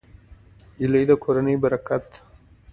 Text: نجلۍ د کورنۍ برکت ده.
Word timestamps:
نجلۍ 0.79 1.03
د 1.07 1.11
کورنۍ 1.23 1.55
برکت 1.63 2.03
ده. 2.11 2.19